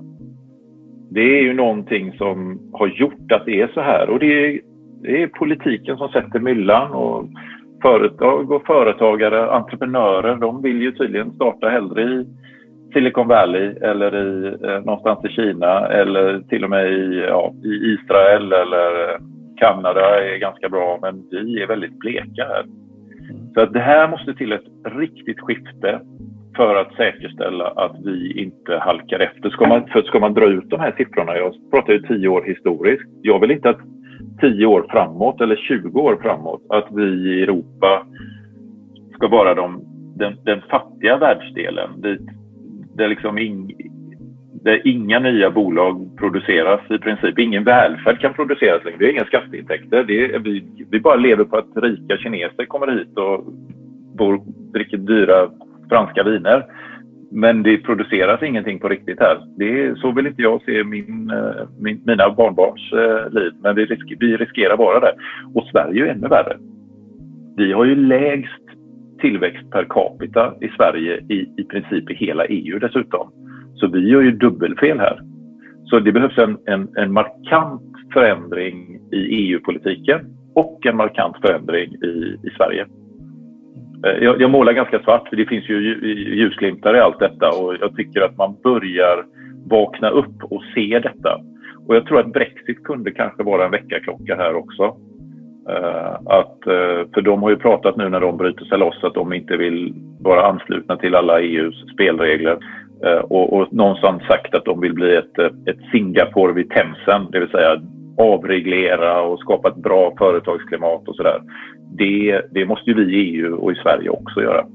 [1.14, 4.10] Det är ju någonting som har gjort att det är så här.
[4.10, 4.60] Och det är,
[5.02, 7.28] det är politiken som sätter myllan och
[7.82, 12.26] företag och företagare, entreprenörer, de vill ju tydligen starta hellre i
[12.92, 17.68] Silicon Valley eller i, eh, någonstans i Kina eller till och med i, ja, i
[17.68, 19.18] Israel eller
[19.56, 22.64] Kanada är ganska bra men vi är väldigt bleka här.
[23.54, 26.00] Så att det här måste till ett riktigt skifte
[26.56, 29.50] för att säkerställa att vi inte halkar efter.
[29.50, 32.42] Ska man, för ska man dra ut de här siffrorna, jag pratar ju tio år
[32.42, 33.10] historiskt.
[33.22, 33.80] Jag vill inte att
[34.40, 38.06] tio år framåt eller 20 år framåt att vi i Europa
[39.14, 39.84] ska vara de,
[40.16, 42.28] den, den fattiga världsdelen dit
[42.94, 43.70] där liksom in,
[44.62, 47.38] där inga nya bolag produceras i princip.
[47.38, 48.98] Ingen välfärd kan produceras längre.
[48.98, 50.04] Vi har inga skatteintäkter.
[50.04, 53.44] Det är, vi, vi bara lever på att rika kineser kommer hit och
[54.16, 54.40] bor,
[54.72, 55.50] dricker dyra
[55.88, 56.64] franska viner.
[57.30, 59.38] Men det produceras ingenting på riktigt här.
[59.56, 63.52] Det är, så vill inte jag se min, eh, min, mina barnbarns eh, liv.
[63.62, 65.12] Men vi, risk, vi riskerar vara där.
[65.54, 66.56] Och Sverige är ju ännu värre.
[67.56, 68.64] Vi har ju lägst
[69.20, 73.30] tillväxt per capita i Sverige i, i princip i hela EU dessutom.
[73.74, 75.20] Så vi gör ju dubbelfel här.
[75.84, 80.20] Så det behövs en, en, en markant förändring i EU-politiken
[80.54, 82.86] och en markant förändring i, i Sverige.
[84.04, 85.80] Eh, jag, jag, målar ganska svart, för det finns ju
[86.34, 89.24] ljusglimtar i allt detta och jag tycker att man börjar
[89.66, 91.40] vakna upp och se detta.
[91.86, 94.96] Och jag tror att Brexit kunde kanske vara en väckarklocka här också.
[95.70, 99.14] Uh, att, uh, för de har ju pratat nu när de bryter sig loss att
[99.14, 102.58] de inte vill vara anslutna till alla EUs spelregler.
[103.04, 107.40] Eh, och, och någonstans sagt att de vill bli ett, ett Singapore vid Themsen, det
[107.40, 107.80] vill säga
[108.18, 111.40] avreglera och skapa ett bra företagsklimat och sådär.
[111.98, 114.66] Det, det måste ju vi i EU och i Sverige också göra.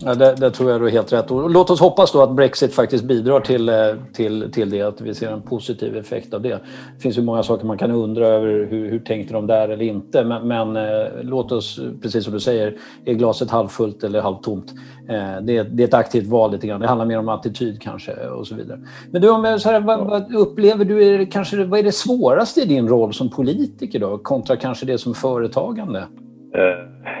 [0.00, 1.30] Ja, det, det, tror jag du är helt rätt.
[1.30, 3.74] Och låt oss hoppas då att Brexit faktiskt bidrar till, eh,
[4.12, 6.48] till, till det, att vi ser en positiv effekt av det.
[6.96, 9.84] Det finns ju många saker man kan undra över, hur, hur tänkte de där eller
[9.84, 10.24] inte?
[10.24, 14.72] Men, men eh, låt oss, precis som du säger, är glaset halvfullt eller halvtomt?
[15.08, 16.80] Eh, det, det, är ett aktivt val lite grann.
[16.80, 18.80] Det handlar mer om attityd kanske och så vidare.
[19.10, 21.92] Men du, om så här, vad, vad, upplever du, är det, kanske, vad är det
[21.92, 25.98] svåraste i din roll som politiker då, kontra kanske det som företagande?
[25.98, 27.17] Uh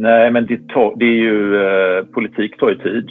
[0.00, 0.60] Nej, men det,
[0.96, 3.10] det är ju, eh, politik tar ju tid.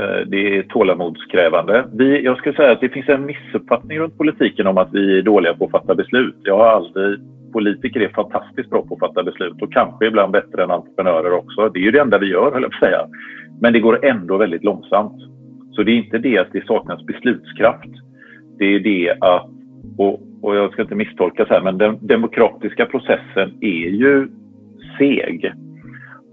[0.00, 1.84] Eh, det är tålamodskrävande.
[1.92, 5.22] Vi, jag skulle säga att det finns en missuppfattning runt politiken om att vi är
[5.22, 6.36] dåliga på att fatta beslut.
[6.42, 7.20] Jag har aldrig...
[7.52, 11.68] Politiker är fantastiskt bra på att fatta beslut och kanske ibland bättre än entreprenörer också.
[11.68, 13.06] Det är ju det enda vi gör, höll jag på att säga.
[13.60, 15.22] Men det går ändå väldigt långsamt.
[15.72, 17.90] Så det är inte det att det saknas beslutskraft.
[18.58, 19.50] Det är det att,
[19.98, 24.28] och, och jag ska inte misstolkas här, men den demokratiska processen är ju
[24.98, 25.52] seg.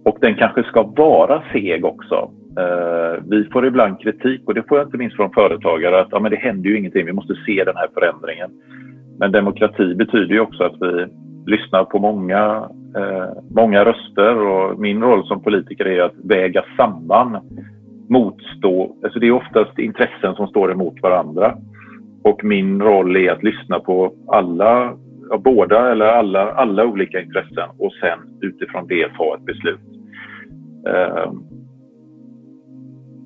[0.06, 2.32] Och den kanske ska vara seg också.
[2.60, 6.20] Eh, vi får ibland kritik och det får jag inte minst från företagare att ja,
[6.20, 8.52] men det händer ju ingenting, vi måste se den här förändringen.
[9.20, 11.08] Men demokrati betyder ju också att vi
[11.46, 17.38] lyssnar på många, eh, många röster och min roll som politiker är att väga samman
[18.10, 21.58] motstå, alltså det är oftast intressen som står emot varandra.
[22.24, 24.98] Och min roll är att lyssna på alla,
[25.40, 29.95] båda eller alla, alla olika intressen och sen utifrån det ta ett beslut.
[30.88, 31.32] Eh,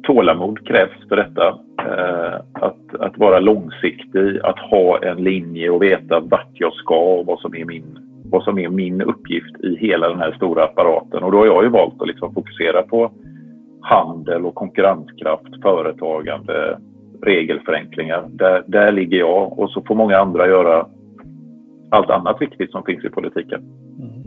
[0.03, 1.47] tålamod krävs för detta.
[1.87, 7.25] Eh, att, att vara långsiktig, att ha en linje och veta vart jag ska och
[7.25, 11.23] vad som är min, vad som är min uppgift i hela den här stora apparaten.
[11.23, 13.11] Och då har jag ju valt att liksom fokusera på
[13.81, 16.79] handel och konkurrenskraft, företagande,
[17.21, 18.25] regelförenklingar.
[18.29, 20.85] Där, där ligger jag och så får många andra göra
[21.89, 23.61] allt annat viktigt som finns i politiken.
[23.99, 24.18] Mm.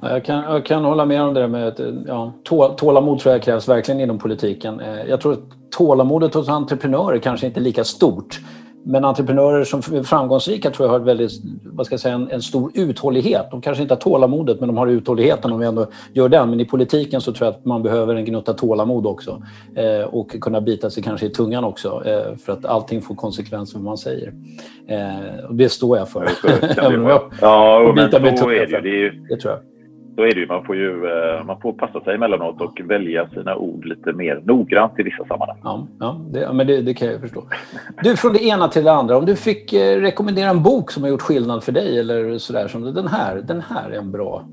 [0.00, 2.32] Jag kan, jag kan hålla med om det där med att ja,
[2.76, 4.80] tålamod tror jag krävs verkligen inom politiken.
[4.80, 8.40] Eh, jag tror att tålamodet hos entreprenörer kanske inte är lika stort.
[8.88, 11.32] Men entreprenörer som är framgångsrika tror jag har väldigt,
[11.64, 13.46] vad ska jag säga, en, en, stor uthållighet.
[13.50, 16.50] De kanske inte har tålamodet, men de har uthålligheten om vi ändå gör den.
[16.50, 19.42] Men i politiken så tror jag att man behöver en gnutta tålamod också.
[19.76, 22.02] Eh, och kunna bita sig kanske i tungan också.
[22.06, 24.32] Eh, för att allting får konsekvenser vad man säger.
[24.88, 26.28] Eh, och det står jag för.
[27.40, 29.10] Ja, men så är det ju.
[29.28, 29.75] Det tror jag
[30.16, 30.46] så är det ju.
[30.46, 34.42] Man får ju eh, man får passa sig emellanåt och välja sina ord lite mer
[34.44, 35.58] noggrant i vissa sammanhang.
[35.62, 37.42] Ja, ja, det, men det, det kan jag förstå.
[38.02, 39.16] Du, från det ena till det andra.
[39.16, 42.68] Om du fick eh, rekommendera en bok som har gjort skillnad för dig eller sådär
[42.68, 43.36] som den här.
[43.36, 44.48] Den här är en bra,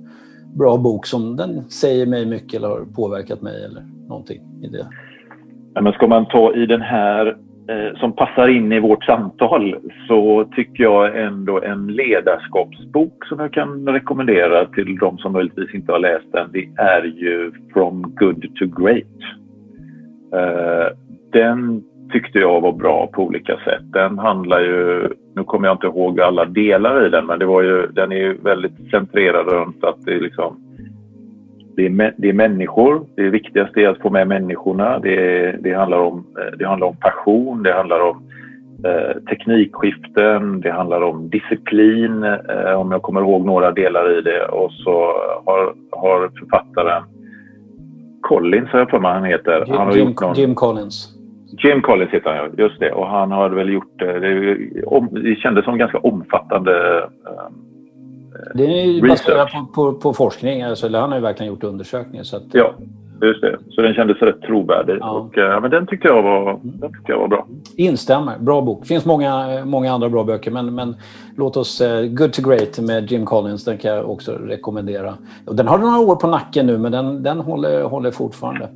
[0.55, 4.87] bra bok som den säger mig mycket eller har påverkat mig eller någonting i det.
[5.73, 7.37] Ja, men ska man ta i den här
[7.69, 9.75] Eh, som passar in i vårt samtal
[10.07, 15.91] så tycker jag ändå en ledarskapsbok som jag kan rekommendera till de som möjligtvis inte
[15.91, 19.19] har läst den, det är ju From Good to Great.
[20.33, 20.97] Eh,
[21.31, 23.83] den tyckte jag var bra på olika sätt.
[23.93, 27.61] Den handlar ju, nu kommer jag inte ihåg alla delar i den, men det var
[27.61, 30.62] ju, den är ju väldigt centrerad runt att det liksom
[31.75, 33.05] det är, det är människor.
[33.15, 34.99] Det viktigaste är att få med människorna.
[34.99, 38.23] Det, det, handlar, om, eh, det handlar om passion, det handlar om
[38.85, 44.45] eh, teknikskiften, det handlar om disciplin, eh, om jag kommer ihåg några delar i det.
[44.45, 45.13] Och så
[45.45, 47.03] har, har författaren
[48.21, 49.65] Collins, har jag för mig han heter.
[49.65, 50.33] Jim, han har Jim, någon...
[50.33, 51.09] Jim Collins.
[51.63, 52.91] Jim Collins heter han, just det.
[52.91, 54.19] Och han har väl gjort det.
[54.19, 54.55] Det,
[55.21, 57.49] det kändes som ganska omfattande eh,
[58.53, 62.23] det är ju baserat på, på, på, forskning, alltså, han har ju verkligen gjort undersökningar.
[62.23, 62.73] Så att, ja,
[63.21, 63.57] just det.
[63.69, 64.97] Så den kändes rätt trovärdig.
[64.99, 65.11] Ja.
[65.11, 67.47] Och, ja, men den tyckte, jag var, den tyckte jag var bra.
[67.75, 68.39] Instämmer.
[68.39, 68.81] Bra bok.
[68.81, 70.95] Det finns många, många andra bra böcker, men, men
[71.35, 71.81] låt oss...
[71.81, 75.13] Uh, Good to Great med Jim Collins, den kan jag också rekommendera.
[75.45, 78.69] Och den har några år på nacken nu, men den, den håller, håller fortfarande.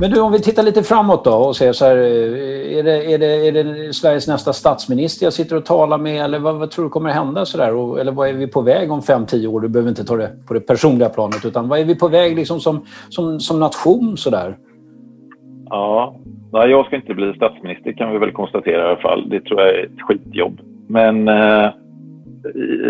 [0.00, 3.12] Men du, om vi tittar lite framåt då och ser så här, eh, är det,
[3.14, 6.70] är det, är det Sveriges nästa statsminister jag sitter och talar med eller vad, vad
[6.70, 7.74] tror du kommer hända så där?
[7.74, 9.60] Och, eller vad är vi på väg om fem tio år?
[9.60, 12.36] Du behöver inte ta det på det personliga planet utan vad är vi på väg
[12.36, 14.56] liksom som, som, som nation så där?
[15.70, 16.16] Ja,
[16.52, 19.28] nej, jag ska inte bli statsminister kan vi väl konstatera i alla fall.
[19.28, 20.60] Det tror jag är ett skitjobb.
[20.88, 21.70] Men eh,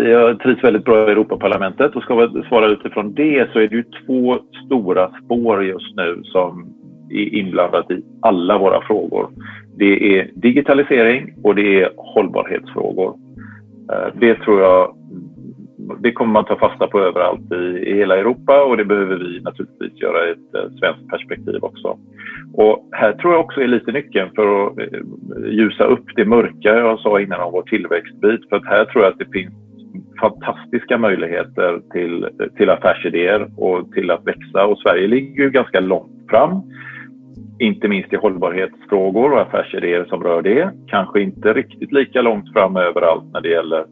[0.05, 3.75] jag trivs väldigt bra i Europaparlamentet och ska vi svara utifrån det så är det
[3.75, 6.80] ju två stora spår just nu som
[7.11, 9.29] är inblandat i alla våra frågor.
[9.77, 13.15] Det är digitalisering och det är hållbarhetsfrågor.
[13.91, 14.95] Eh, det tror jag
[15.99, 19.39] det kommer man ta fasta på överallt i, i hela Europa och det behöver vi
[19.39, 21.97] naturligtvis göra i ett eh, svenskt perspektiv också.
[22.53, 24.99] Och här tror jag också är lite nyckeln för att eh,
[25.51, 28.49] ljusa upp det mörka jag sa innan om vår tillväxtbit.
[28.49, 29.53] För att här tror jag att det finns
[30.19, 36.29] fantastiska möjligheter till, till affärsidéer och till att växa och Sverige ligger ju ganska långt
[36.29, 36.61] fram
[37.61, 40.71] inte minst i hållbarhetsfrågor och affärsidéer som rör det.
[40.87, 43.85] Kanske inte riktigt lika långt fram överallt när det gäller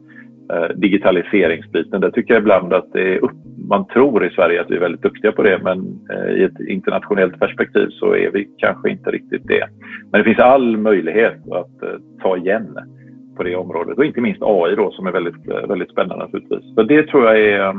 [0.54, 2.02] eh, digitaliseringsbiten.
[2.02, 3.32] Där tycker jag ibland att det är upp,
[3.70, 6.60] man tror i Sverige att vi är väldigt duktiga på det men eh, i ett
[6.68, 9.68] internationellt perspektiv så är vi kanske inte riktigt det.
[10.12, 12.78] Men det finns all möjlighet att eh, ta igen
[13.38, 16.76] på det området och inte minst AI då som är väldigt, eh, väldigt spännande naturligtvis.
[16.76, 17.74] Så det tror jag är, eh,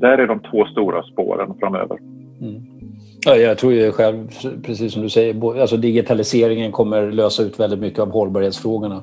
[0.00, 1.98] där är de två stora spåren framöver.
[2.40, 2.75] Mm.
[3.24, 4.28] Ja, jag tror ju själv,
[4.62, 9.02] precis som du säger, alltså digitaliseringen kommer lösa ut väldigt mycket av hållbarhetsfrågorna.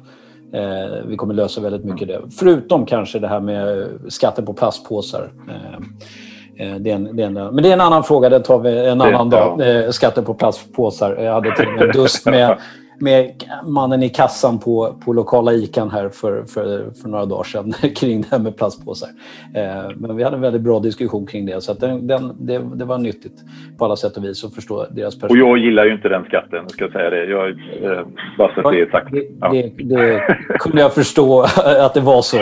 [0.53, 2.21] Eh, vi kommer lösa väldigt mycket det.
[2.39, 5.31] Förutom kanske det här med skatten på plastpåsar.
[5.49, 8.43] Eh, eh det är en, det är en, men det är en annan fråga, den
[8.43, 9.61] tar vi en annan dag.
[9.67, 11.15] Eh, skatten på plastpåsar.
[11.15, 12.57] Jag hade till och med dust med
[13.03, 13.31] med
[13.63, 18.21] mannen i kassan på, på lokala ICAn här för, för, för några dagar sedan kring
[18.21, 19.09] det här med plastpåsar.
[19.55, 21.61] Eh, men vi hade en väldigt bra diskussion kring det.
[21.61, 23.33] Så den, den, det, det, var nyttigt
[23.77, 25.43] på alla sätt och vis att förstå deras perspektiv.
[25.43, 27.25] Och jag gillar ju inte den skatten, ska jag säga det.
[27.25, 29.09] Jag, eh, bara så att det är sagt.
[29.41, 29.49] Ja.
[29.51, 31.41] Det, det, kunde jag förstå
[31.79, 32.37] att det var så.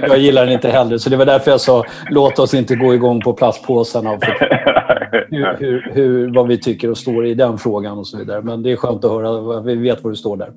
[0.00, 0.98] Jag gillar den inte heller.
[0.98, 4.18] Så det var därför jag sa låt oss inte gå igång på plastpåsarna.
[5.30, 8.42] hur, hur, hur, vad vi tycker och står i den frågan och så vidare.
[8.42, 9.60] Men det är skönt att höra.
[9.60, 10.52] Vi vet var du står där.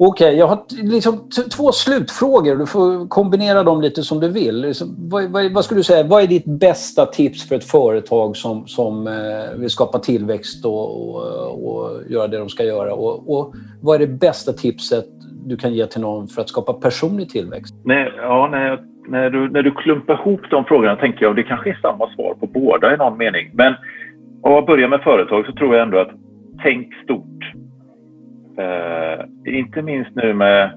[0.00, 2.56] Okej, okay, jag har liksom två slutfrågor.
[2.56, 4.60] Du får kombinera dem lite som du vill.
[4.60, 8.36] Liksom, vad, vad, vad, skulle du säga, vad är ditt bästa tips för ett företag
[8.36, 12.94] som, som eh, vill skapa tillväxt och, och, och, göra det de ska göra?
[12.94, 15.06] Och, och, vad är det bästa tipset
[15.46, 17.74] du kan ge till någon för att skapa personlig tillväxt?
[17.84, 21.70] Nej, ja, när, när, du, när du klumpar ihop de frågorna tänker jag, det kanske
[21.70, 23.50] är samma svar på båda i någon mening.
[23.52, 23.74] Men
[24.42, 26.10] om jag börjar med företag så tror jag ändå att
[26.62, 27.52] tänk stort.
[28.58, 30.70] Eh, inte minst nu med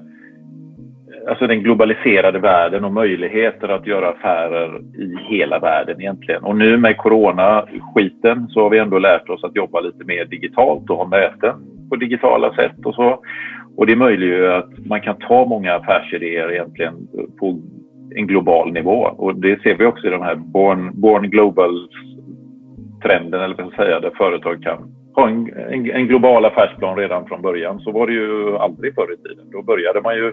[1.28, 6.42] alltså den globaliserade världen och möjligheter att göra affärer i hela världen egentligen.
[6.42, 10.90] Och nu med corona-skiten så har vi ändå lärt oss att jobba lite mer digitalt
[10.90, 11.54] och ha möten
[11.88, 13.20] på digitala sätt och så.
[13.76, 16.94] Och det möjliggör ju att man kan ta många affärsidéer egentligen
[17.38, 17.60] på
[18.16, 19.08] en global nivå.
[19.16, 24.00] Och det ser vi också i de här Born, born Global-trenden, eller vad man säga,
[24.00, 27.80] där företag kan ha en, en, en, global affärsplan redan från början.
[27.80, 29.50] Så var det ju aldrig förr i tiden.
[29.52, 30.32] Då började man ju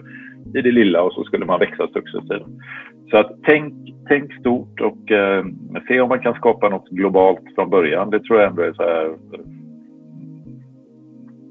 [0.54, 2.46] i det lilla och så skulle man växa successivt.
[3.10, 3.74] Så att tänk,
[4.08, 5.44] tänk stort och eh,
[5.88, 8.10] se om man kan skapa något globalt från början.
[8.10, 9.10] Det tror jag ändå är så här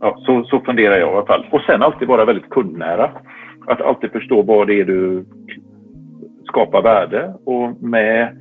[0.01, 1.45] ja, så, så funderar jag i alla fall.
[1.51, 3.11] Och sen alltid vara väldigt kundnära.
[3.67, 5.25] Att alltid förstå vad det är du
[6.49, 8.37] skapa värde och med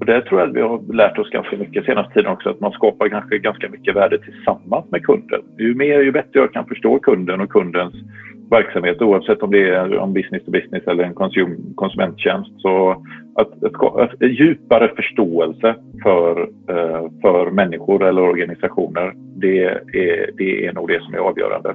[0.00, 2.60] och där tror jag att vi har lärt oss ganska mycket senaste tiden också att
[2.60, 5.40] man skapar kanske ganska mycket värde tillsammans med kunden.
[5.58, 7.94] Ju mer ju bättre jag kan förstå kunden och kundens
[8.50, 12.50] verksamhet oavsett om det är en business to business eller en konsum, konsumenttjänst.
[12.58, 12.90] Så
[13.34, 20.66] att, att, att, en djupare förståelse för, eh, för människor eller organisationer, det är, det
[20.66, 21.74] är nog det som är avgörande.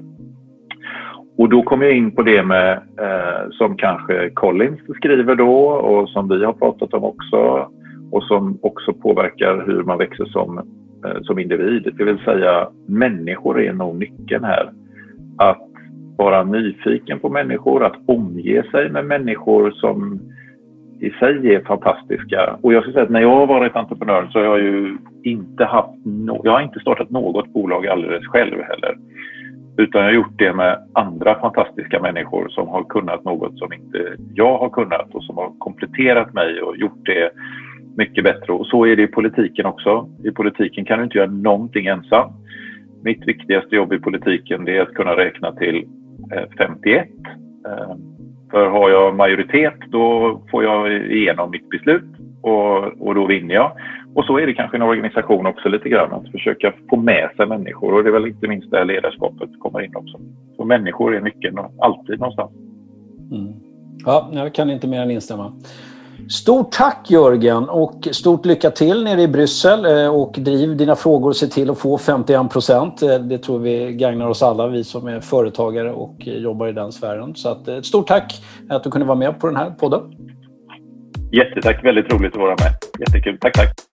[1.38, 6.10] Och då kommer jag in på det med eh, som kanske Collins skriver då och
[6.10, 7.70] som vi har pratat om också
[8.12, 10.58] och som också påverkar hur man växer som,
[11.06, 11.94] eh, som individ.
[11.98, 14.72] Det vill säga människor är nog nyckeln här.
[15.38, 15.68] Att
[16.18, 20.20] vara nyfiken på människor, att omge sig med människor som
[21.00, 22.58] i sig är fantastiska.
[22.62, 25.66] Och jag ska säga att när jag har varit entreprenör så har jag ju inte
[25.66, 28.98] haft no jag har inte startat något bolag alldeles själv heller.
[29.78, 34.16] Utan jag har gjort det med andra fantastiska människor som har kunnat något som inte
[34.34, 37.32] jag har kunnat och som har kompletterat mig och gjort det
[37.98, 38.54] mycket bättre.
[38.54, 40.10] Och så är det i politiken också.
[40.24, 42.32] I politiken kan du inte göra någonting ensam.
[43.04, 45.88] Mitt viktigaste jobb i politiken är att kunna räkna till
[46.32, 47.08] eh, 51.
[47.68, 48.14] Ehm,
[48.52, 52.04] för har jag majoritet då får jag igenom mitt beslut
[52.42, 53.72] och, och då vinner jag.
[54.16, 57.45] Och så är det kanske en organisation också lite grann, att försöka få med sig
[57.45, 60.20] människor och det är väl inte minst där ledarskapet kommer in också.
[60.57, 62.51] Så människor är nyckeln alltid någonstans.
[63.32, 63.53] Mm.
[64.05, 65.53] Ja, jag kan inte mer än instämma.
[66.30, 71.30] Stort tack Jörgen och stort lycka till nere i Bryssel eh, och driv dina frågor
[71.30, 73.01] och se till att få 51 procent.
[73.01, 76.91] Eh, det tror vi gagnar oss alla, vi som är företagare och jobbar i den
[76.91, 77.36] sfären.
[77.36, 80.01] Så att, ett eh, stort tack att du kunde vara med på den här podden.
[81.32, 82.72] Jättetack, väldigt roligt att vara med.
[82.99, 83.93] Jättekul, tack tack.